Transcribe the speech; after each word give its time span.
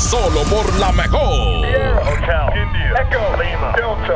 Solo 0.00 0.42
por 0.44 0.78
la 0.78 0.92
mejor. 0.92 1.60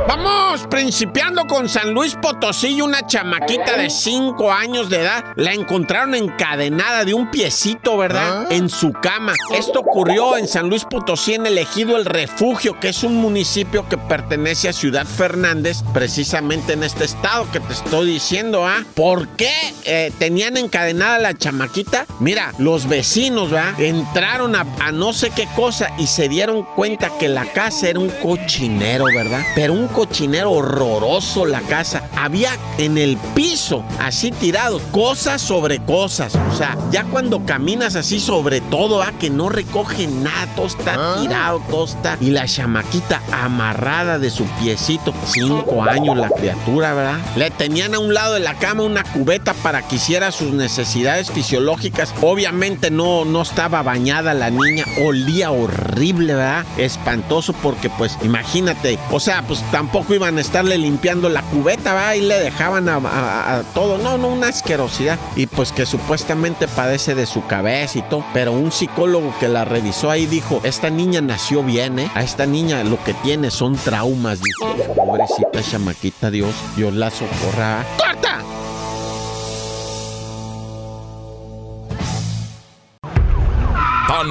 Vamos 0.08 0.66
principiando 0.68 1.46
con 1.46 1.68
San 1.68 1.92
Luis 1.92 2.16
Potosí, 2.20 2.80
una 2.80 3.06
chamaquita 3.06 3.76
de 3.76 3.90
5 3.90 4.50
años 4.50 4.88
de 4.88 5.02
edad. 5.02 5.24
La 5.36 5.52
encontraron 5.52 6.14
encadenada 6.14 7.04
de 7.04 7.14
un 7.14 7.30
piecito, 7.30 7.96
¿verdad? 7.96 8.50
En 8.50 8.68
su 8.68 8.92
cama. 8.92 9.34
Esto 9.52 9.80
ocurrió 9.80 10.36
en 10.36 10.48
San 10.48 10.68
Luis 10.68 10.84
Potosí, 10.84 11.34
en 11.34 11.46
el 11.46 11.58
ejido 11.58 11.96
El 11.96 12.06
Refugio, 12.06 12.80
que 12.80 12.88
es 12.88 13.04
un 13.04 13.16
municipio 13.16 13.88
que 13.88 13.98
pertenece 13.98 14.68
a 14.68 14.72
Ciudad 14.72 15.06
Fernández, 15.06 15.82
precisamente 15.92 16.72
en 16.72 16.82
este 16.82 17.04
estado 17.04 17.46
que 17.52 17.60
te 17.60 17.72
estoy 17.74 18.06
diciendo, 18.06 18.66
¿ah? 18.66 18.82
¿Por 18.94 19.28
qué 19.28 19.52
eh, 19.84 20.12
tenían 20.18 20.56
encadenada 20.56 21.16
a 21.16 21.20
la 21.20 21.34
chamaquita? 21.34 22.06
Mira, 22.20 22.52
los 22.58 22.88
vecinos, 22.88 23.50
¿verdad? 23.50 23.78
Entraron 23.80 24.56
a, 24.56 24.66
a 24.80 24.90
no 24.90 25.12
sé 25.12 25.30
qué 25.30 25.46
cosa 25.54 25.73
y 25.98 26.06
se 26.06 26.28
dieron 26.28 26.62
cuenta 26.62 27.10
que 27.18 27.28
la 27.28 27.46
casa 27.46 27.88
era 27.88 27.98
un 27.98 28.10
cochinero, 28.10 29.06
¿verdad? 29.06 29.42
Pero 29.54 29.72
un 29.72 29.88
cochinero 29.88 30.52
horroroso 30.52 31.46
la 31.46 31.60
casa. 31.62 32.08
Había 32.16 32.56
en 32.78 32.98
el 32.98 33.16
piso, 33.34 33.84
así 33.98 34.30
tirado, 34.30 34.80
cosas 34.92 35.42
sobre 35.42 35.80
cosas. 35.80 36.34
O 36.52 36.56
sea, 36.56 36.76
ya 36.90 37.04
cuando 37.04 37.44
caminas 37.44 37.96
así 37.96 38.20
sobre 38.20 38.60
todo, 38.60 39.02
¿ah? 39.02 39.12
que 39.18 39.30
no 39.30 39.48
recoge 39.48 40.06
nada, 40.06 40.46
todo 40.54 40.66
está 40.66 41.16
tirado, 41.20 41.60
todo 41.70 41.84
está. 41.84 42.16
Y 42.20 42.30
la 42.30 42.46
chamaquita 42.46 43.20
amarrada 43.32 44.18
de 44.18 44.30
su 44.30 44.44
piecito, 44.60 45.12
cinco 45.26 45.82
años 45.82 46.16
la 46.16 46.30
criatura, 46.30 46.94
¿verdad? 46.94 47.18
Le 47.36 47.50
tenían 47.50 47.94
a 47.94 47.98
un 47.98 48.14
lado 48.14 48.34
de 48.34 48.40
la 48.40 48.54
cama 48.54 48.82
una 48.84 49.02
cubeta 49.02 49.54
para 49.54 49.82
que 49.82 49.96
hiciera 49.96 50.30
sus 50.30 50.52
necesidades 50.52 51.30
fisiológicas. 51.30 52.14
Obviamente 52.22 52.90
no, 52.90 53.24
no 53.24 53.42
estaba 53.42 53.82
bañada 53.82 54.34
la 54.34 54.50
niña, 54.50 54.84
olía 55.02 55.50
horrible, 55.64 56.34
¿verdad? 56.34 56.64
Espantoso 56.76 57.52
porque 57.52 57.90
pues 57.90 58.18
imagínate, 58.22 58.98
o 59.10 59.20
sea, 59.20 59.42
pues 59.42 59.62
tampoco 59.70 60.14
iban 60.14 60.38
a 60.38 60.40
estarle 60.40 60.78
limpiando 60.78 61.28
la 61.28 61.42
cubeta, 61.42 61.94
¿verdad? 61.94 62.14
Y 62.14 62.20
le 62.22 62.40
dejaban 62.40 62.88
a, 62.88 63.62
todo, 63.74 63.98
no, 63.98 64.18
no, 64.18 64.28
una 64.28 64.48
asquerosidad. 64.48 65.18
Y 65.36 65.46
pues 65.46 65.72
que 65.72 65.86
supuestamente 65.86 66.68
padece 66.68 67.14
de 67.14 67.26
su 67.26 67.46
cabeza 67.46 67.98
y 67.98 68.02
todo, 68.02 68.24
pero 68.32 68.52
un 68.52 68.72
psicólogo 68.72 69.34
que 69.40 69.48
la 69.48 69.64
revisó 69.64 70.10
ahí 70.10 70.26
dijo, 70.26 70.60
esta 70.64 70.90
niña 70.90 71.20
nació 71.20 71.62
bien, 71.62 71.98
¿eh? 71.98 72.10
A 72.14 72.22
esta 72.22 72.46
niña 72.46 72.84
lo 72.84 73.02
que 73.02 73.14
tiene 73.14 73.50
son 73.50 73.76
traumas, 73.76 74.40
dijo. 74.40 74.74
Pobrecita 74.94 75.62
chamaquita, 75.62 76.30
Dios, 76.30 76.54
Dios 76.76 76.94
la 76.94 77.10
socorra. 77.10 77.84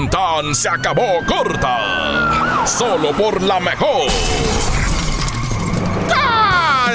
Tan 0.10 0.56
se 0.56 0.70
acabó 0.70 1.24
corta. 1.26 2.66
Solo 2.66 3.12
por 3.12 3.42
la 3.42 3.60
mejor. 3.60 4.10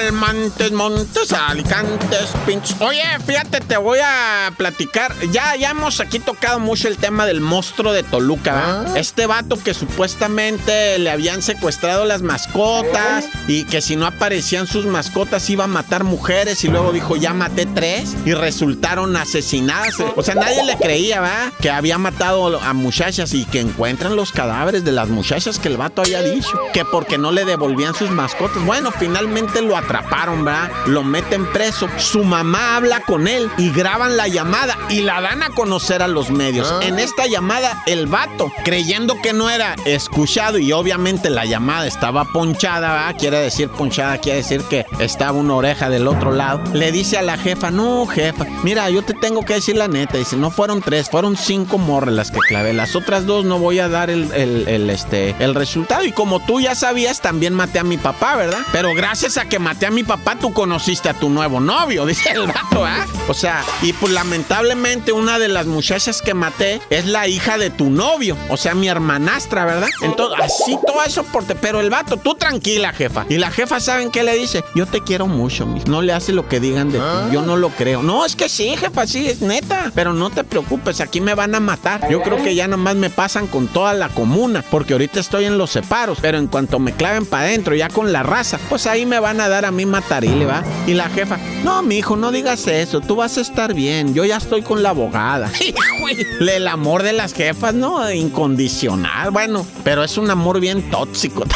Calmantes, 0.09 0.73
montes, 0.73 1.35
alicantes, 1.35 2.31
pinches. 2.47 2.81
Oye, 2.81 3.03
fíjate, 3.27 3.61
te 3.61 3.77
voy 3.77 3.99
a 4.03 4.51
platicar. 4.57 5.15
Ya, 5.33 5.55
ya 5.55 5.73
hemos 5.73 6.01
aquí 6.01 6.19
tocado 6.19 6.59
mucho 6.61 6.89
el 6.89 6.97
tema 6.97 7.27
del 7.27 7.43
monstruo 7.43 7.93
de 7.93 8.05
Toluca. 8.05 8.55
¿verdad? 8.55 8.97
Este 8.97 9.27
vato 9.27 9.63
que 9.63 9.75
supuestamente 9.75 10.99
le 10.99 11.11
habían 11.11 11.43
secuestrado 11.43 12.07
las 12.07 12.23
mascotas 12.23 13.27
y 13.49 13.65
que 13.65 13.83
si 13.83 13.97
no 13.97 14.07
aparecían 14.07 14.67
sus 14.67 14.87
mascotas 14.87 15.51
iba 15.51 15.65
a 15.65 15.67
matar 15.67 16.05
mujeres 16.05 16.65
y 16.65 16.69
luego 16.69 16.91
dijo, 16.93 17.17
ya 17.17 17.35
maté 17.35 17.67
tres 17.67 18.17
y 18.25 18.33
resultaron 18.33 19.15
asesinadas. 19.15 19.95
O 20.17 20.23
sea, 20.23 20.37
nadie 20.37 20.65
le 20.65 20.79
creía, 20.79 21.21
¿va? 21.21 21.53
Que 21.61 21.71
había 21.71 21.99
matado 21.99 22.59
a 22.59 22.73
muchachas 22.73 23.35
y 23.35 23.45
que 23.45 23.61
encuentran 23.61 24.17
los 24.17 24.33
cadáveres 24.33 24.87
de 24.87 24.93
las 24.93 25.11
muchachas 25.11 25.59
que 25.59 25.69
el 25.69 25.77
vato 25.77 26.01
había 26.01 26.23
dicho. 26.23 26.59
Que 26.73 26.87
porque 26.87 27.19
no 27.19 27.31
le 27.31 27.45
devolvían 27.45 27.95
sus 27.95 28.11
mascotas. 28.11 28.65
Bueno, 28.65 28.91
finalmente 28.91 29.61
lo 29.61 29.77
atraparon, 29.77 29.98
¿verdad? 30.45 30.71
Lo 30.87 31.03
meten 31.03 31.47
preso. 31.53 31.89
Su 31.99 32.25
mamá 32.25 32.77
habla 32.77 33.01
con 33.01 33.29
él 33.29 33.51
y 33.59 33.71
graban 33.71 34.17
la 34.17 34.29
llamada 34.29 34.77
y 34.89 35.01
la 35.01 35.21
dan 35.21 35.43
a 35.43 35.51
conocer 35.51 36.03
a 36.03 36.09
los 36.09 36.31
medios. 36.31 36.73
En 36.83 36.99
esta 36.99 37.27
llamada, 37.27 37.83
el 37.87 38.07
vato, 38.07 38.51
creyendo 38.65 39.21
que 39.23 39.33
no 39.33 39.51
era 39.51 39.75
escuchado 39.85 40.59
y 40.59 40.73
obviamente 40.73 41.31
la 41.31 41.45
llamada 41.45 41.87
estaba 41.87 42.25
ponchada, 42.25 42.93
¿verdad? 42.95 43.17
Quiere 43.19 43.39
decir 43.41 43.69
ponchada, 43.69 44.19
quiere 44.19 44.39
decir 44.39 44.63
que 44.63 44.87
estaba 44.99 45.33
una 45.39 45.55
oreja 45.55 45.89
del 45.91 46.07
otro 46.09 46.33
lado. 46.33 46.61
Le 46.73 46.93
dice 46.93 47.19
a 47.19 47.23
la 47.23 47.37
jefa, 47.39 47.71
no, 47.71 48.07
jefa, 48.07 48.45
mira, 48.63 48.89
yo 48.91 49.03
te 49.03 49.15
tengo 49.15 49.45
que 49.45 49.55
decir 49.55 49.77
la 49.77 49.89
neta. 49.89 50.17
Dice, 50.19 50.37
no 50.37 50.51
fueron 50.51 50.81
tres, 50.81 51.09
fueron 51.11 51.37
cinco 51.37 51.79
morras 51.79 52.15
las 52.15 52.31
que 52.31 52.39
clavé. 52.41 52.73
Las 52.73 52.95
otras 52.97 53.27
dos 53.27 53.45
no 53.45 53.59
voy 53.59 53.79
a 53.81 53.89
dar 53.89 54.11
el, 54.11 54.33
el- 54.33 54.69
el, 54.69 54.91
este, 54.91 55.35
el 55.39 55.55
resultado. 55.55 56.05
Y 56.05 56.13
como 56.13 56.41
tú 56.45 56.61
ya 56.61 56.75
sabías, 56.75 57.21
también 57.21 57.55
maté 57.55 57.79
a 57.79 57.85
mi 57.85 57.97
papá, 57.99 58.37
¿verdad? 58.37 58.61
Pero 58.73 58.95
gracias 58.95 59.37
a 59.37 59.47
que 59.47 59.59
maté 59.59 59.87
a 59.87 59.88
mi 59.91 60.05
papá, 60.05 60.37
tú 60.37 60.53
conociste 60.53 61.09
a 61.09 61.15
tu 61.15 61.29
nuevo 61.31 61.61
novio, 61.61 62.07
dice 62.07 62.31
el 62.31 62.47
vato, 62.47 62.85
¿ah? 62.85 63.07
O 63.29 63.35
sea, 63.35 63.63
y 63.83 63.93
pues 63.93 64.13
lamentablemente 64.13 65.13
una 65.13 65.39
de 65.39 65.49
las 65.49 65.67
muchachas 65.67 66.23
que 66.23 66.35
maté 66.35 66.81
es 66.91 67.07
la 67.07 67.29
hija 67.29 67.59
de 67.59 67.71
tu 67.71 67.91
novio, 67.91 68.37
o 68.49 68.57
sea, 68.57 68.75
mi 68.75 68.89
hermanastra, 68.89 69.65
¿verdad? 69.65 69.89
Entonces, 70.03 70.39
así 70.45 70.79
todo 70.87 71.03
eso 71.05 71.23
por 71.25 71.45
te- 71.45 71.55
Pero 71.55 71.81
el 71.81 71.91
vato, 71.91 72.17
tú 72.17 72.35
tranquila, 72.35 72.93
jefa. 72.93 73.27
Y 73.29 73.37
la 73.39 73.51
jefa, 73.51 73.81
¿saben 73.81 74.11
qué 74.11 74.23
le 74.23 74.35
dice? 74.37 74.65
Yo 74.75 74.87
te 74.87 75.01
quiero 75.03 75.27
mucho, 75.27 75.67
mi. 75.67 75.81
No 75.85 76.03
le 76.03 76.13
hace 76.13 76.33
lo 76.33 76.49
que 76.49 76.61
digan 76.61 76.91
de 76.91 76.99
ti. 76.99 77.05
Yo 77.33 77.43
no 77.43 77.57
lo 77.57 77.71
creo. 77.71 78.03
No, 78.03 78.25
es 78.25 78.37
que 78.37 78.49
sí, 78.49 78.77
jefa, 78.77 79.07
sí, 79.07 79.27
es 79.29 79.41
neta. 79.41 79.91
Pero 79.95 80.13
no 80.13 80.31
te 80.31 80.45
preocupes, 80.45 81.01
aquí 81.01 81.21
me 81.21 81.35
van 81.35 81.55
a 81.55 81.61
matar. 81.61 82.09
Yo 82.11 82.23
creo 82.23 82.43
que 82.43 82.55
ya 82.55 82.69
nomás 82.69 82.97
me 82.97 83.11
pasan 83.11 83.47
con 83.47 83.67
toda 83.69 83.93
la 83.95 84.09
comuna, 84.09 84.65
porque 84.71 84.93
ahorita 84.95 85.21
estoy 85.21 85.45
en 85.45 85.59
los 85.59 85.71
separos. 85.71 86.19
Pero 86.21 86.39
en 86.39 86.47
cuanto 86.47 86.79
me 86.79 86.93
claven 86.93 87.27
para 87.27 87.45
adentro, 87.45 87.75
ya 87.75 87.89
con 87.89 88.13
la 88.13 88.23
raza, 88.23 88.59
pues 88.69 88.87
ahí 88.87 89.05
me 89.07 89.21
van 89.21 89.41
a 89.41 89.49
dar 89.49 89.65
a 89.65 89.71
mí 89.71 89.78
matarile, 89.87 90.47
¿va? 90.47 90.63
Y 90.87 90.95
la 90.95 91.09
jefa, 91.09 91.39
no, 91.65 91.83
mi 91.83 91.99
hijo, 91.99 92.17
no 92.17 92.31
digas 92.33 92.67
eso, 92.67 93.01
tú 93.01 93.17
vas 93.17 93.39
a 93.39 93.41
estar 93.41 93.75
bien. 93.75 94.15
Yo 94.15 94.25
ya 94.25 94.37
estoy 94.37 94.63
con 94.63 94.83
la 94.83 94.91
abogada. 94.91 95.51
El 96.41 96.69
amor 96.69 97.03
de 97.03 97.13
las 97.13 97.35
jefas, 97.35 97.75
¿no? 97.75 98.11
Incondicional, 98.11 99.31
bueno, 99.31 99.67
pero 99.85 100.05
es 100.05 100.17
un 100.19 100.31
amor 100.31 100.61
bien 100.61 100.91
tóxico. 100.91 101.45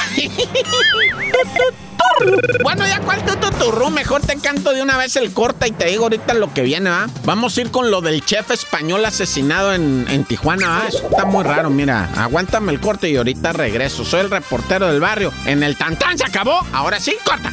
Bueno, 2.62 2.87
ya 2.87 3.00
cuál 3.00 3.25
tu 3.25 3.34
tuturrú, 3.37 3.91
mejor 3.91 4.21
te 4.21 4.37
canto 4.37 4.72
de 4.72 4.83
una 4.83 4.97
vez 4.97 5.16
el 5.16 5.33
corta 5.33 5.66
y 5.66 5.72
te 5.72 5.87
digo 5.87 6.04
ahorita 6.04 6.34
lo 6.34 6.53
que 6.53 6.62
viene, 6.62 6.91
¿va? 6.91 7.09
Vamos 7.25 7.56
a 7.56 7.60
ir 7.62 7.71
con 7.71 7.91
lo 7.91 8.00
del 8.00 8.25
chef 8.25 8.50
español 8.50 9.04
asesinado 9.04 9.75
en, 9.75 10.06
en 10.09 10.25
Tijuana, 10.25 10.69
¿va? 10.69 10.89
Eso 10.89 11.09
está 11.10 11.25
muy 11.25 11.43
raro, 11.43 11.71
mira. 11.71 12.10
Aguántame 12.16 12.72
el 12.72 12.81
corte 12.81 13.10
y 13.10 13.16
ahorita 13.16 13.53
regreso. 13.53 14.04
Soy 14.04 14.21
el 14.21 14.31
reportero 14.31 14.87
del 14.89 15.00
barrio. 15.00 15.33
En 15.47 15.62
el 15.62 15.77
tantán 15.77 16.16
se 16.16 16.25
acabó. 16.25 16.60
Ahora 16.72 17.00
sí, 17.00 17.16
corta. 17.25 17.53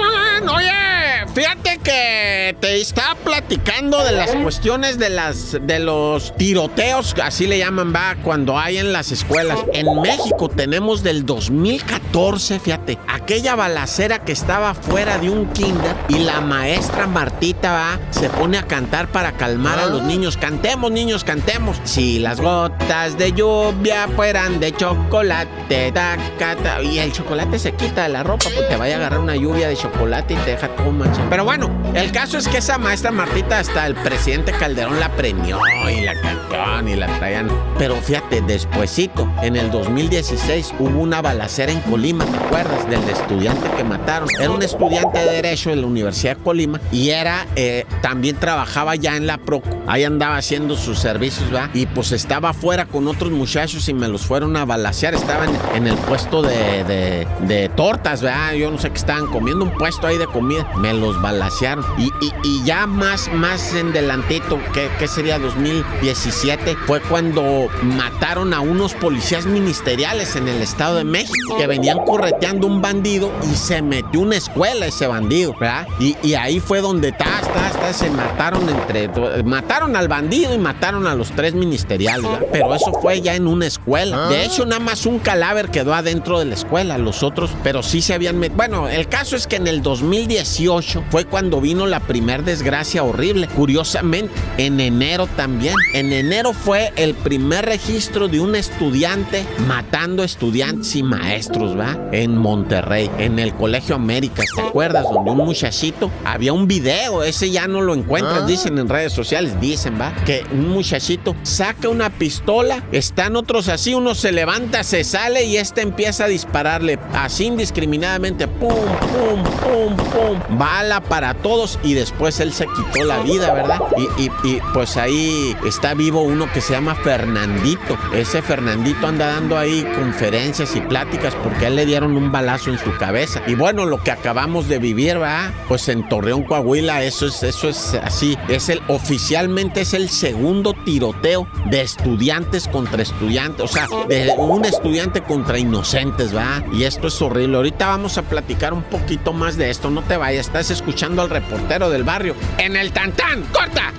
Fíjate 1.33 1.77
que 1.81 2.57
te 2.59 2.81
estaba 2.81 3.15
platicando 3.15 4.03
de 4.03 4.11
las 4.11 4.31
cuestiones 4.35 4.99
de 4.99 5.09
las 5.09 5.53
de 5.61 5.79
los 5.79 6.35
tiroteos, 6.35 7.15
así 7.23 7.47
le 7.47 7.57
llaman, 7.57 7.93
va, 7.95 8.15
cuando 8.21 8.59
hay 8.59 8.77
en 8.79 8.91
las 8.91 9.13
escuelas. 9.13 9.57
En 9.71 10.01
México 10.01 10.49
tenemos 10.49 11.03
del 11.03 11.25
2014, 11.25 12.59
fíjate, 12.59 12.97
aquella 13.07 13.55
balacera 13.55 14.19
que 14.25 14.33
estaba 14.33 14.73
fuera 14.73 15.19
de 15.19 15.29
un 15.29 15.47
kinder 15.53 15.95
y 16.09 16.19
la 16.19 16.41
maestra 16.41 17.07
Martita 17.07 17.71
va, 17.71 17.99
se 18.09 18.27
pone 18.29 18.57
a 18.57 18.63
cantar 18.63 19.07
para 19.07 19.31
calmar 19.37 19.79
a 19.79 19.85
los 19.85 20.03
niños. 20.03 20.35
Cantemos, 20.35 20.91
niños, 20.91 21.23
cantemos. 21.23 21.77
Si 21.85 22.19
las 22.19 22.41
gotas 22.41 23.17
de 23.17 23.31
lluvia 23.31 24.09
fueran 24.17 24.59
de 24.59 24.73
chocolate, 24.75 25.93
taca, 25.93 26.57
ta- 26.61 26.81
y 26.83 26.99
el 26.99 27.13
chocolate 27.13 27.57
se 27.57 27.71
quita 27.71 28.03
de 28.03 28.09
la 28.09 28.23
ropa, 28.23 28.47
pues 28.53 28.67
te 28.67 28.75
vaya 28.75 28.95
a 28.95 28.97
agarrar 28.97 29.19
una 29.21 29.37
lluvia 29.37 29.69
de 29.69 29.77
chocolate 29.77 30.33
y 30.33 30.37
te 30.37 30.51
deja 30.51 30.67
todo 30.75 30.91
manchado. 30.91 31.20
Pero 31.29 31.45
bueno, 31.45 31.69
el 31.93 32.11
caso 32.11 32.37
es 32.37 32.47
que 32.47 32.57
esa 32.57 32.77
maestra 32.77 33.11
Martita 33.11 33.59
hasta 33.59 33.85
el 33.85 33.95
presidente 33.95 34.51
Calderón 34.51 34.99
la 34.99 35.09
premió 35.15 35.59
y 35.89 36.01
la 36.01 36.13
cantó 36.19 36.41
y 36.85 36.95
la 36.95 37.07
traían. 37.17 37.49
Pero 37.77 37.95
fíjate, 37.95 38.41
despuesito, 38.41 39.29
en 39.41 39.55
el 39.55 39.71
2016 39.71 40.73
hubo 40.79 40.99
una 40.99 41.21
balacera 41.21 41.71
en 41.71 41.81
Colima, 41.81 42.25
¿te 42.25 42.37
acuerdas? 42.37 42.89
Del 42.89 43.07
estudiante 43.09 43.69
que 43.75 43.83
mataron. 43.83 44.27
Era 44.39 44.49
un 44.51 44.61
estudiante 44.61 45.19
de 45.19 45.31
Derecho 45.31 45.69
de 45.69 45.77
la 45.77 45.87
Universidad 45.87 46.37
de 46.37 46.43
Colima 46.43 46.79
y 46.91 47.09
era, 47.09 47.45
eh, 47.55 47.85
también 48.01 48.37
trabajaba 48.37 48.95
ya 48.95 49.15
en 49.15 49.27
la 49.27 49.37
PROCO. 49.37 49.69
Ahí 49.87 50.03
andaba 50.03 50.37
haciendo 50.37 50.75
sus 50.75 50.99
servicios, 50.99 51.53
¿va? 51.53 51.69
Y 51.73 51.85
pues 51.85 52.11
estaba 52.11 52.49
afuera 52.49 52.85
con 52.85 53.07
otros 53.07 53.31
muchachos 53.31 53.87
y 53.89 53.93
me 53.93 54.07
los 54.07 54.25
fueron 54.25 54.55
a 54.57 54.65
balasear. 54.65 55.13
Estaban 55.13 55.49
en 55.75 55.87
el 55.87 55.95
puesto 55.95 56.41
de, 56.41 57.25
de, 57.41 57.69
tortas, 57.75 58.21
¿verdad? 58.21 58.53
Yo 58.53 58.71
no 58.71 58.77
sé 58.77 58.89
qué 58.89 58.97
estaban 58.97 59.27
comiendo, 59.27 59.65
un 59.65 59.71
puesto 59.71 60.07
ahí 60.07 60.17
de 60.17 60.27
comida. 60.27 60.67
Me 60.77 60.93
los 60.93 61.10
balasearon. 61.19 61.83
Y, 61.97 62.11
y, 62.43 62.63
ya 62.63 62.85
más, 62.85 63.31
más 63.33 63.73
en 63.73 63.91
delantito, 63.91 64.59
que, 64.73 64.89
que 64.99 65.07
sería 65.07 65.39
2017, 65.39 66.75
fue 66.85 67.01
cuando 67.01 67.67
mataron 67.81 68.53
a 68.53 68.59
unos 68.59 68.93
policías 68.93 69.45
ministeriales 69.45 70.35
en 70.35 70.47
el 70.47 70.61
Estado 70.61 70.97
de 70.97 71.03
México 71.03 71.57
que 71.57 71.67
venían 71.67 71.97
correteando 72.05 72.67
un 72.67 72.81
bandido 72.81 73.31
y 73.51 73.55
se 73.55 73.81
metió 73.81 74.21
una 74.21 74.35
escuela 74.35 74.85
ese 74.85 75.07
bandido, 75.07 75.53
¿verdad? 75.59 75.87
Y, 75.99 76.15
y 76.23 76.35
ahí 76.35 76.59
fue 76.59 76.81
donde 76.81 77.11
ta, 77.11 77.41
ta, 77.53 77.79
ta, 77.79 77.93
se 77.93 78.09
mataron 78.09 78.67
entre. 78.69 79.09
Mataron 79.43 79.95
al 79.95 80.07
bandido 80.07 80.53
y 80.53 80.57
mataron 80.57 81.07
a 81.07 81.15
los 81.15 81.31
tres 81.31 81.53
ministeriales, 81.53 82.29
¿verdad? 82.29 82.47
Pero 82.51 82.75
eso 82.75 82.93
fue 83.01 83.21
ya 83.21 83.35
en 83.35 83.47
una 83.47 83.67
escuela. 83.67 84.27
De 84.29 84.45
hecho, 84.45 84.65
nada 84.65 84.79
más 84.79 85.05
un 85.05 85.19
cadáver 85.19 85.69
quedó 85.69 85.93
adentro 85.93 86.39
de 86.39 86.45
la 86.45 86.55
escuela, 86.55 86.97
los 86.97 87.23
otros, 87.23 87.51
pero 87.63 87.83
sí 87.83 88.01
se 88.01 88.13
habían 88.13 88.37
metido. 88.37 88.57
Bueno, 88.57 88.87
el 88.87 89.07
caso 89.07 89.35
es 89.35 89.47
que 89.47 89.55
en 89.55 89.67
el 89.67 89.81
2018 89.81 91.00
fue 91.09 91.25
cuando 91.25 91.61
vino 91.61 91.87
la 91.87 91.99
primer 91.99 92.43
desgracia 92.43 93.03
horrible. 93.03 93.47
Curiosamente, 93.47 94.33
en 94.57 94.79
enero 94.79 95.27
también. 95.35 95.75
En 95.93 96.11
enero 96.13 96.53
fue 96.53 96.93
el 96.95 97.13
primer 97.13 97.65
registro 97.65 98.27
de 98.27 98.39
un 98.39 98.55
estudiante 98.55 99.45
matando 99.67 100.23
estudiantes 100.23 100.95
y 100.95 101.03
maestros, 101.03 101.77
¿va? 101.77 101.97
En 102.11 102.37
Monterrey, 102.37 103.09
en 103.17 103.39
el 103.39 103.53
Colegio 103.53 103.95
América, 103.95 104.43
¿te 104.55 104.61
acuerdas? 104.61 105.03
Donde 105.03 105.31
un 105.31 105.37
muchachito, 105.37 106.11
había 106.25 106.53
un 106.53 106.67
video, 106.67 107.23
ese 107.23 107.49
ya 107.49 107.67
no 107.67 107.81
lo 107.81 107.93
encuentras, 107.93 108.43
ah. 108.43 108.45
dicen 108.45 108.77
en 108.77 108.89
redes 108.89 109.13
sociales, 109.13 109.59
dicen, 109.59 109.99
¿va? 109.99 110.13
Que 110.25 110.43
un 110.51 110.69
muchachito 110.69 111.35
saca 111.43 111.89
una 111.89 112.09
pistola, 112.09 112.83
están 112.91 113.35
otros 113.35 113.67
así, 113.67 113.93
uno 113.93 114.15
se 114.15 114.31
levanta, 114.31 114.83
se 114.83 115.03
sale 115.03 115.45
y 115.45 115.57
este 115.57 115.81
empieza 115.81 116.25
a 116.25 116.27
dispararle 116.27 116.99
así 117.13 117.45
indiscriminadamente, 117.45 118.47
pum, 118.47 118.69
pum, 118.69 119.43
pum, 119.43 119.95
pum, 119.95 120.57
bala 120.57 120.90
para 120.99 121.33
todos 121.35 121.79
y 121.83 121.93
después 121.93 122.39
él 122.39 122.51
se 122.51 122.65
quitó 122.67 123.05
la 123.05 123.19
vida, 123.19 123.53
¿verdad? 123.53 123.79
Y, 124.17 124.29
pues 124.73 124.97
ahí 124.97 125.55
está 125.65 125.93
vivo 125.93 126.21
uno 126.21 126.51
que 126.51 126.59
se 126.59 126.73
llama 126.73 126.95
Fernandito. 126.95 127.97
Ese 128.13 128.41
Fernandito 128.41 129.07
anda 129.07 129.27
dando 129.27 129.57
ahí 129.57 129.87
conferencias 129.95 130.75
y 130.75 130.81
pláticas 130.81 131.35
porque 131.43 131.65
a 131.65 131.67
él 131.69 131.75
le 131.75 131.85
dieron 131.85 132.17
un 132.17 132.31
balazo 132.31 132.71
en 132.71 132.79
su 132.79 132.95
cabeza. 132.97 133.41
Y 133.47 133.55
bueno, 133.55 133.85
lo 133.85 134.03
que 134.03 134.11
acabamos 134.11 134.67
de 134.67 134.79
vivir, 134.79 135.19
¿verdad? 135.19 135.51
Pues 135.67 135.87
en 135.87 136.07
Torreón, 136.09 136.43
Coahuila, 136.43 137.03
eso 137.03 137.27
es, 137.27 137.43
eso 137.43 137.69
es 137.69 137.93
así. 137.93 138.37
Es 138.47 138.69
el, 138.69 138.81
oficialmente 138.87 139.81
es 139.81 139.93
el 139.93 140.09
segundo 140.09 140.73
tiroteo 140.83 141.47
de 141.69 141.81
estudiantes 141.81 142.67
contra 142.67 143.01
estudiantes. 143.01 143.63
O 143.63 143.67
sea, 143.67 143.87
de 144.07 144.33
un 144.37 144.65
estudiante 144.65 145.21
contra 145.21 145.59
inocentes, 145.59 146.35
¿va? 146.35 146.63
Y 146.73 146.83
esto 146.83 147.07
es 147.07 147.21
horrible. 147.21 147.57
Ahorita 147.57 147.87
vamos 147.87 148.17
a 148.17 148.23
platicar 148.23 148.73
un 148.73 148.83
poquito 148.83 149.33
más 149.33 149.57
de 149.57 149.69
esto. 149.69 149.89
No 149.89 150.01
te 150.01 150.17
vayas, 150.17 150.47
estás 150.47 150.71
escuchando 150.81 151.21
al 151.21 151.29
reportero 151.29 151.89
del 151.89 152.03
barrio. 152.03 152.35
En 152.57 152.75
el 152.75 152.91
Tantán, 152.91 153.43
corta. 153.53 153.93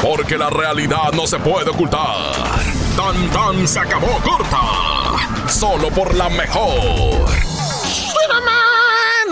Porque 0.00 0.38
la 0.38 0.48
realidad 0.48 1.12
no 1.12 1.26
se 1.26 1.38
puede 1.38 1.70
ocultar. 1.70 2.34
Tan 2.96 3.28
tan 3.30 3.66
se 3.66 3.80
acabó 3.80 4.18
corta. 4.22 5.48
Solo 5.48 5.90
por 5.90 6.14
la 6.14 6.28
mejor. 6.28 7.26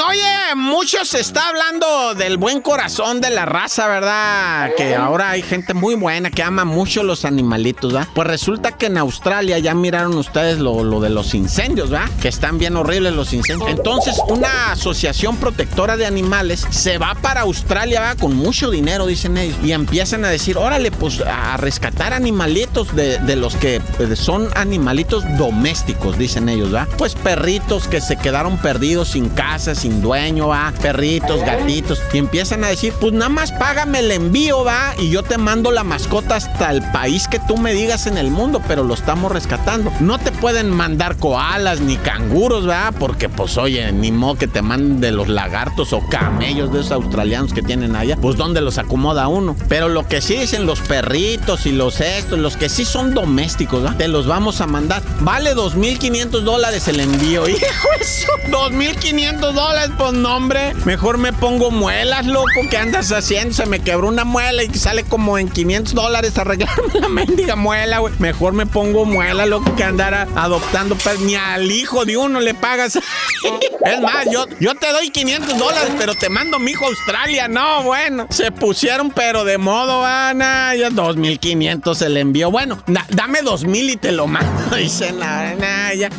Oye, 0.06 0.54
mucho 0.56 1.04
se 1.04 1.20
está 1.20 1.48
hablando 1.48 2.14
del 2.14 2.36
buen 2.36 2.60
corazón 2.60 3.22
de 3.22 3.30
la 3.30 3.46
raza, 3.46 3.88
¿verdad? 3.88 4.72
Que 4.76 4.94
ahora 4.94 5.30
hay 5.30 5.40
gente 5.42 5.72
muy 5.72 5.94
buena 5.94 6.30
que 6.30 6.42
ama 6.42 6.66
mucho 6.66 7.02
los 7.02 7.24
animalitos, 7.24 7.92
¿verdad? 7.92 8.08
Pues 8.14 8.28
resulta 8.28 8.72
que 8.72 8.86
en 8.86 8.98
Australia 8.98 9.58
ya 9.60 9.72
miraron 9.74 10.14
ustedes 10.18 10.58
lo, 10.58 11.00
de 11.00 11.08
los 11.08 11.34
incendios, 11.34 11.88
¿verdad? 11.88 12.10
Que 12.20 12.28
están 12.28 12.58
bien 12.58 12.76
horribles 12.76 13.14
los 13.14 13.32
incendios. 13.32 13.70
Entonces, 13.70 14.16
una 14.28 14.72
asociación 14.72 15.36
protectora 15.38 15.96
de 15.96 16.04
animales 16.04 16.66
se 16.70 16.98
va 16.98 17.14
para 17.14 17.42
Australia, 17.42 18.00
¿verdad? 18.00 18.18
Con 18.18 18.36
mucho 18.36 18.70
dinero, 18.70 19.06
dicen 19.06 19.38
ellos. 19.38 19.56
Y 19.64 19.72
empiezan 19.72 20.24
a 20.26 20.28
decir, 20.28 20.58
órale, 20.58 20.90
pues 20.90 21.22
a 21.22 21.56
rescatar 21.56 22.12
animalitos 22.12 22.94
de, 22.94 23.18
de 23.20 23.36
los 23.36 23.56
que 23.56 23.76
eh, 23.76 24.16
son 24.16 24.48
animalitos 24.54 25.24
domésticos, 25.38 26.18
dicen 26.18 26.50
ellos, 26.50 26.72
¿verdad? 26.72 26.88
Pues 26.98 27.14
perritos 27.14 27.88
que 27.88 28.02
se 28.02 28.16
quedaron 28.16 28.58
perdidos 28.58 29.08
sin 29.08 29.30
casa, 29.30 29.74
sin 29.74 29.93
dueño, 30.00 30.48
va, 30.48 30.72
perritos, 30.80 31.40
gatitos, 31.40 32.00
y 32.12 32.18
empiezan 32.18 32.64
a 32.64 32.68
decir, 32.68 32.92
pues 33.00 33.12
nada 33.12 33.28
más 33.28 33.52
págame 33.52 34.00
el 34.00 34.10
envío, 34.10 34.64
va, 34.64 34.94
y 34.98 35.10
yo 35.10 35.22
te 35.22 35.38
mando 35.38 35.70
la 35.70 35.84
mascota 35.84 36.36
hasta 36.36 36.70
el 36.70 36.82
país 36.92 37.28
que 37.28 37.38
tú 37.40 37.56
me 37.56 37.74
digas 37.74 38.06
en 38.06 38.18
el 38.18 38.30
mundo, 38.30 38.62
pero 38.66 38.84
lo 38.84 38.94
estamos 38.94 39.32
rescatando. 39.32 39.92
No 40.00 40.18
te 40.18 40.32
pueden 40.32 40.70
mandar 40.70 41.16
koalas 41.16 41.80
ni 41.80 41.96
canguros, 41.96 42.68
va, 42.68 42.92
porque 42.98 43.28
pues 43.28 43.56
oye, 43.56 43.90
ni 43.92 44.12
modo 44.12 44.36
que 44.36 44.46
te 44.46 44.62
manden 44.62 45.00
de 45.00 45.12
los 45.12 45.28
lagartos 45.28 45.92
o 45.92 46.00
camellos 46.08 46.72
de 46.72 46.80
esos 46.80 46.92
australianos 46.92 47.52
que 47.52 47.62
tienen 47.62 47.96
allá, 47.96 48.16
pues 48.16 48.36
dónde 48.36 48.60
los 48.60 48.78
acomoda 48.78 49.28
uno. 49.28 49.56
Pero 49.68 49.88
lo 49.88 50.06
que 50.06 50.20
sí 50.20 50.36
dicen 50.36 50.66
los 50.66 50.80
perritos 50.80 51.66
y 51.66 51.72
los 51.72 52.00
estos, 52.00 52.38
los 52.38 52.56
que 52.56 52.68
sí 52.68 52.84
son 52.84 53.14
domésticos, 53.14 53.84
¿va? 53.84 53.96
te 53.96 54.08
los 54.08 54.26
vamos 54.26 54.60
a 54.60 54.66
mandar. 54.66 55.02
Vale 55.20 55.54
2.500 55.54 56.40
dólares 56.40 56.88
el 56.88 57.00
envío, 57.00 57.48
hijo 57.48 57.88
eso, 58.00 58.28
2.500 58.48 59.52
dólares 59.52 59.83
pues 59.96 60.12
nombre. 60.12 60.74
Mejor 60.84 61.18
me 61.18 61.32
pongo 61.32 61.70
muelas, 61.70 62.26
loco. 62.26 62.48
¿Qué 62.70 62.76
andas 62.76 63.12
haciendo? 63.12 63.54
Se 63.54 63.66
me 63.66 63.80
quebró 63.80 64.08
una 64.08 64.24
muela 64.24 64.62
y 64.62 64.72
sale 64.74 65.04
como 65.04 65.38
en 65.38 65.48
500 65.48 65.94
dólares 65.94 66.36
arreglarme 66.38 67.00
la 67.00 67.08
mendiga 67.10 67.56
muela, 67.56 67.98
güey. 67.98 68.14
Mejor 68.18 68.52
me 68.52 68.66
pongo 68.66 69.04
muela, 69.04 69.46
loco, 69.46 69.74
que 69.76 69.84
andar 69.84 70.28
adoptando. 70.34 70.96
Pero 71.02 71.20
ni 71.20 71.34
al 71.34 71.70
hijo 71.70 72.04
de 72.04 72.16
uno 72.16 72.40
le 72.40 72.54
pagas. 72.54 72.96
es 73.84 74.00
más, 74.00 74.26
yo, 74.30 74.46
yo 74.60 74.74
te 74.74 74.90
doy 74.92 75.10
500 75.10 75.58
dólares, 75.58 75.92
pero 75.98 76.14
te 76.14 76.28
mando 76.28 76.58
mi 76.58 76.72
hijo 76.72 76.84
a 76.84 76.88
Australia. 76.88 77.48
No, 77.48 77.82
bueno. 77.82 78.26
Se 78.30 78.50
pusieron, 78.52 79.10
pero 79.10 79.44
de 79.44 79.58
modo, 79.58 80.04
Ana. 80.04 80.74
Ya 80.76 80.90
2500 80.90 81.98
se 81.98 82.08
le 82.08 82.20
envió. 82.20 82.50
Bueno, 82.50 82.82
dame 83.10 83.42
2000 83.42 83.90
y 83.90 83.96
te 83.96 84.12
lo 84.12 84.26
mando. 84.26 84.76
Dice 84.76 85.12
nada, 85.12 85.94
ya. 85.94 86.10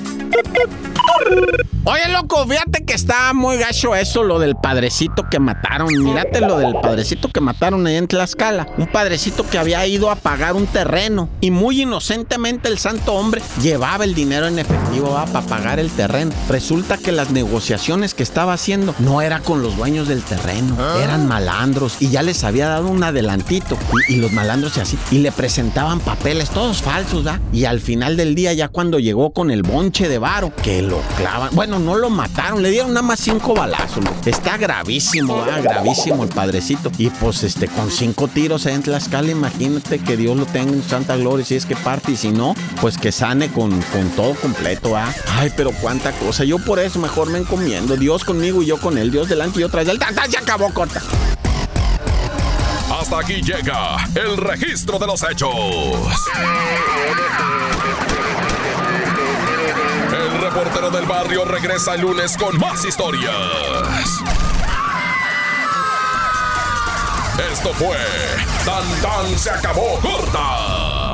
Oye, 1.87 2.07
loco, 2.11 2.47
fíjate 2.47 2.83
que 2.83 2.95
está 2.95 3.31
muy 3.35 3.57
gacho 3.57 3.93
eso, 3.93 4.23
lo 4.23 4.39
del 4.39 4.55
padrecito 4.55 5.29
que 5.29 5.37
mataron. 5.37 5.87
Mírate 6.03 6.41
lo 6.41 6.57
del 6.57 6.73
padrecito 6.81 7.29
que 7.29 7.41
mataron 7.41 7.85
ahí 7.85 7.95
en 7.95 8.07
Tlaxcala. 8.07 8.67
Un 8.79 8.87
padrecito 8.87 9.47
que 9.47 9.59
había 9.59 9.85
ido 9.85 10.09
a 10.09 10.15
pagar 10.15 10.55
un 10.55 10.65
terreno 10.65 11.29
y 11.41 11.51
muy 11.51 11.83
inocentemente 11.83 12.69
el 12.69 12.79
santo 12.79 13.13
hombre 13.13 13.39
llevaba 13.61 14.03
el 14.03 14.15
dinero 14.15 14.47
en 14.47 14.57
efectivo 14.57 15.13
para 15.31 15.45
pagar 15.45 15.79
el 15.79 15.91
terreno. 15.91 16.31
Resulta 16.49 16.97
que 16.97 17.11
las 17.11 17.29
negociaciones 17.29 18.15
que 18.15 18.23
estaba 18.23 18.53
haciendo 18.53 18.95
no 18.97 19.21
era 19.21 19.41
con 19.41 19.61
los 19.61 19.77
dueños 19.77 20.07
del 20.07 20.23
terreno, 20.23 20.75
ah. 20.79 20.99
eran 21.03 21.27
malandros 21.27 21.97
y 21.99 22.09
ya 22.09 22.23
les 22.23 22.43
había 22.43 22.67
dado 22.67 22.87
un 22.87 23.03
adelantito. 23.03 23.77
Y, 24.09 24.15
los 24.15 24.31
malandros 24.31 24.75
y 24.77 24.79
así, 24.79 24.97
y 25.11 25.19
le 25.19 25.31
presentaban 25.31 25.99
papeles 25.99 26.49
todos 26.49 26.81
falsos, 26.81 27.25
¿da? 27.25 27.39
Y 27.53 27.65
al 27.65 27.79
final 27.79 28.17
del 28.17 28.33
día, 28.33 28.53
ya 28.53 28.69
cuando 28.69 28.97
llegó 28.97 29.31
con 29.33 29.51
el 29.51 29.61
bonche 29.61 30.09
de 30.09 30.17
varo, 30.17 30.51
que 30.63 30.81
lo 30.81 30.99
clavan. 31.15 31.53
No 31.79 31.95
lo 31.95 32.09
mataron, 32.09 32.61
le 32.61 32.69
dieron 32.69 32.93
nada 32.93 33.01
más 33.05 33.19
cinco 33.19 33.53
balazos. 33.53 34.03
Está 34.25 34.57
gravísimo, 34.57 35.43
ah, 35.43 35.59
gravísimo 35.61 36.23
el 36.23 36.29
padrecito. 36.29 36.91
Y 36.97 37.09
pues 37.09 37.43
este, 37.43 37.67
con 37.67 37.91
cinco 37.91 38.27
tiros 38.27 38.65
en 38.65 38.81
Tlaxcala, 38.81 39.31
imagínate 39.31 39.99
que 39.99 40.17
Dios 40.17 40.37
lo 40.37 40.45
tenga 40.45 40.71
en 40.73 40.83
santa 40.83 41.15
gloria 41.15 41.45
si 41.45 41.55
es 41.55 41.65
que 41.65 41.75
parte 41.75 42.13
y 42.13 42.17
si 42.17 42.31
no, 42.31 42.55
pues 42.81 42.97
que 42.97 43.11
sane 43.11 43.51
con, 43.51 43.81
con 43.81 44.09
todo 44.15 44.35
completo, 44.35 44.95
ah. 44.95 45.13
Ay, 45.37 45.51
pero 45.55 45.71
cuánta 45.81 46.11
cosa. 46.13 46.43
Yo 46.43 46.59
por 46.59 46.79
eso 46.79 46.99
mejor 46.99 47.29
me 47.29 47.39
encomiendo. 47.39 47.95
Dios 47.97 48.23
conmigo 48.23 48.63
y 48.63 48.67
yo 48.67 48.79
con 48.79 48.97
él. 48.97 49.11
Dios 49.11 49.27
delante 49.27 49.59
y 49.59 49.61
yo 49.61 49.69
tras 49.69 49.87
él. 49.87 49.99
Ya 50.29 50.39
acabó, 50.39 50.73
corta. 50.73 51.01
Hasta 52.89 53.19
aquí 53.19 53.41
llega 53.41 53.97
el 54.15 54.37
registro 54.37 54.97
de 54.97 55.07
los 55.07 55.23
hechos 55.23 55.53
reportero 60.75 60.89
del 60.91 61.05
barrio 61.07 61.45
regresa 61.45 61.95
el 61.95 62.01
lunes 62.01 62.35
con 62.37 62.57
más 62.59 62.83
historias. 62.83 63.33
Esto 67.51 67.73
fue 67.73 67.97
Tan 68.65 69.01
Tan 69.01 69.39
se 69.39 69.51
acabó 69.51 69.99
corta 69.99 71.04